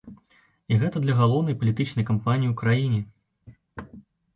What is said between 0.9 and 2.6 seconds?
для галоўнай палітычнай кампаніі